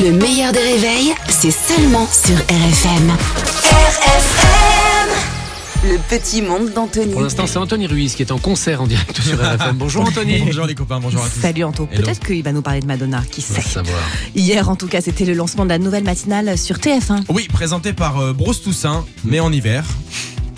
[0.00, 3.10] Le meilleur des réveils, c'est seulement sur RFM.
[3.70, 5.10] RFM
[5.84, 7.12] Le petit monde d'Anthony.
[7.12, 9.76] Pour l'instant, c'est Anthony Ruiz qui est en concert en direct sur RFM.
[9.76, 10.40] Bonjour Anthony.
[10.46, 11.40] Bonjour les copains, bonjour à tous.
[11.40, 11.86] Salut Anto.
[11.86, 13.60] Peut-être qu'il va nous parler de Madonna, qui sait.
[13.60, 13.98] savoir.
[14.34, 17.24] Hier, en tout cas, c'était le lancement de la nouvelle matinale sur TF1.
[17.28, 19.84] Oui, présenté par euh, Bruce Toussaint, mais en hiver.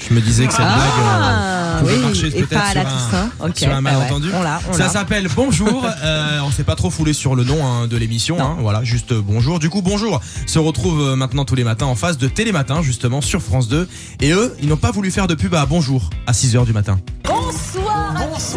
[0.09, 2.91] Je me disais que cette blague euh, marcher Ah, et peut-être pas à la sur,
[2.91, 3.81] un, sur bah ouais.
[3.81, 4.29] malentendu.
[4.35, 4.89] On l'a, on Ça l'a.
[4.89, 5.87] s'appelle Bonjour.
[6.05, 8.39] Euh, on s'est pas trop foulé sur le nom hein, de l'émission.
[8.41, 9.59] hein, voilà, juste euh, bonjour.
[9.59, 13.21] Du coup, bonjour se retrouve euh, maintenant tous les matins en face de Télématin, justement,
[13.21, 13.89] sur France 2.
[14.21, 16.99] Et eux, ils n'ont pas voulu faire de pub à Bonjour à 6h du matin.
[17.25, 18.55] Bonsoir à tous.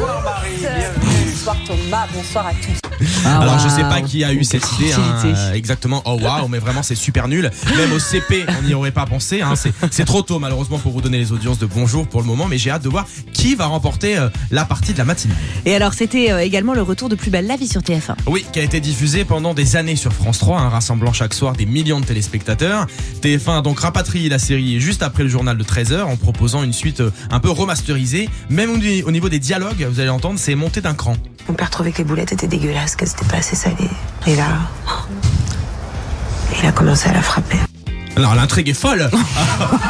[1.26, 2.87] Bonsoir Thomas, bonsoir à tous.
[3.26, 6.02] Ah, Alors je sais pas qui a eu cette idée hein, euh, exactement.
[6.06, 7.52] Oh waouh, mais vraiment c'est super nul.
[7.78, 9.42] Même au CP, on n'y aurait pas pensé.
[9.42, 9.54] Hein.
[9.92, 12.58] C'est, trop tôt malheureusement pour vous donner les audiences de bonjour pour le moment, mais
[12.58, 15.34] j'ai hâte de voir qui va remporter euh, la partie de la matinée.
[15.66, 18.16] Et alors, c'était euh, également le retour de Plus belle la vie sur TF1.
[18.28, 21.54] Oui, qui a été diffusée pendant des années sur France 3, hein, rassemblant chaque soir
[21.54, 22.88] des millions de téléspectateurs.
[23.22, 26.74] TF1 a donc rapatrié la série juste après le journal de 13h en proposant une
[26.74, 28.30] suite euh, un peu remasterisée.
[28.50, 31.16] Même au au niveau des dialogues, vous allez entendre, c'est monté d'un cran.
[31.48, 33.90] Mon père trouvait que les boulettes étaient dégueulasses, qu'elles étaient pas assez salées.
[34.26, 34.48] Et là,
[36.60, 37.58] il a commencé à la frapper.
[38.18, 39.10] Alors l'intrigue est folle.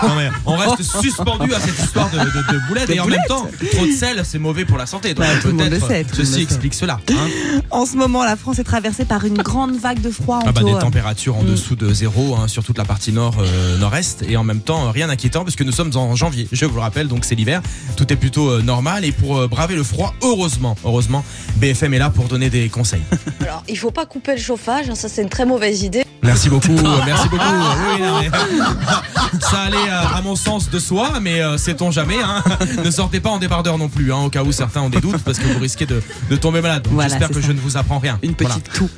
[0.04, 3.20] Non, mais on reste suspendu à cette histoire de, de, de boulettes et en même
[3.28, 5.14] temps trop de sel c'est mauvais pour la santé.
[5.14, 7.00] Donc Bah, tout le monde peut-être le sait, tout le monde ceci explique cela.
[7.10, 7.60] hein.
[7.72, 10.40] En ce moment, la France est traversée par une grande vague de froid.
[10.46, 10.74] Ah bah, Anto.
[10.74, 11.48] des températures en Mm.
[11.48, 14.92] dessous de zéro hein, sur toute la partie nord euh, nord-est et en même temps
[14.92, 16.48] rien d'inquiétant puisque nous sommes en janvier.
[16.52, 17.62] Je vous le rappelle donc c'est l'hiver.
[17.98, 21.24] Tout est plutôt euh, normal et pour euh, braver le froid heureusement heureusement
[21.58, 23.02] BFM est là pour donner des conseils.
[23.42, 26.04] Alors, il faut pas couper le chauffage, hein, ça c'est une très mauvaise idée.
[26.24, 27.44] Merci beaucoup, merci beaucoup.
[27.46, 28.30] Oui, non, mais-
[29.40, 32.18] ça allait euh, à mon sens de soi, mais euh, sait-on jamais.
[32.24, 32.44] hein.
[32.84, 35.22] ne sortez pas en débardeur non plus, hein, au cas où certains ont des doutes,
[35.24, 36.86] parce que vous risquez de, de tomber malade.
[36.92, 37.48] Voilà, J'espère que ça.
[37.48, 38.20] je ne vous apprends rien.
[38.24, 38.56] Une Voilà.
[38.56, 38.90] petite toux.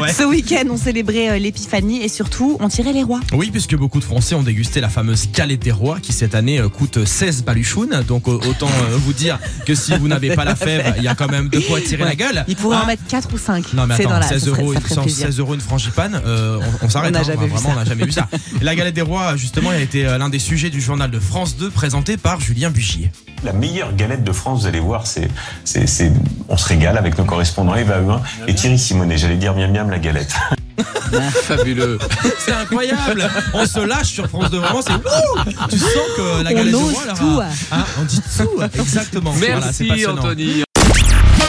[0.00, 0.12] Ouais.
[0.12, 3.20] Ce week-end, on célébrait euh, l'épiphanie et surtout, on tirait les rois.
[3.32, 6.58] Oui, puisque beaucoup de Français ont dégusté la fameuse galette des rois qui cette année
[6.60, 8.02] euh, coûte 16 baluchounes.
[8.06, 11.28] Donc autant vous dire que si vous n'avez pas la fève, il y a quand
[11.30, 12.44] même de quoi tirer la gueule.
[12.48, 13.72] Il pourrait Hein en mettre 4 ou 5.
[13.74, 15.26] Non mais attends, dans la, 16 ça ferait- euros, ça ferait sans plaisir.
[15.26, 17.10] 16 euros une frangipane, euh, on, on s'arrête.
[17.10, 17.22] On n'a hein.
[17.24, 17.74] jamais vu Vraiment, ça.
[17.74, 18.28] on n'a jamais vu ça.
[18.62, 21.18] La galette des rois, justement, elle a été euh, l'un des sujets du journal de
[21.20, 23.10] France 2 présenté par Julien Bugier.
[23.44, 25.28] La meilleure galette de France, vous allez voir, c'est,
[25.64, 26.12] c'est, c'est-
[26.48, 29.16] on se régale avec nos correspondants Eva Huin et Thierry Simonet.
[29.16, 30.34] J'allais dire miam miam la galette.
[31.42, 31.98] Fabuleux.
[32.38, 36.50] C'est incroyable On se lâche sur France 2, vraiment, c'est ouh Tu sens que la
[36.50, 37.40] On galette des ose rois, là, tout.
[37.72, 39.30] hein, on dit tout, exactement.
[39.32, 40.06] Voilà, c'est Merci.
[40.06, 40.62] Anthony.